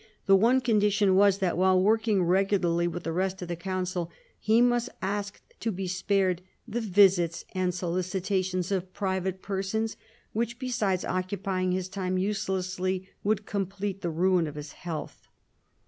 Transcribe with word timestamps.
The 0.25 0.35
one 0.35 0.61
condition 0.61 1.13
was 1.13 1.37
that, 1.37 1.59
while 1.59 1.79
working 1.79 2.23
regularly 2.23 2.87
with 2.87 3.03
the 3.03 3.11
rest 3.13 3.43
of 3.43 3.47
the 3.47 3.55
Council, 3.55 4.09
he 4.39 4.59
must 4.59 4.89
ask 4.99 5.43
to 5.59 5.71
be 5.71 5.85
spared" 5.87 6.41
the 6.67 6.81
visits 6.81 7.45
and 7.51 7.71
solicitations 7.71 8.71
of 8.71 8.93
private 8.93 9.43
persons," 9.43 9.97
which, 10.33 10.57
besides 10.57 11.05
occupying 11.05 11.71
his 11.71 11.87
time 11.87 12.17
uselessly, 12.17 13.09
would 13.23 13.45
complete 13.45 14.01
the 14.01 14.09
ruin 14.09 14.47
of 14.47 14.55
his 14.55 14.71
health. 14.71 15.27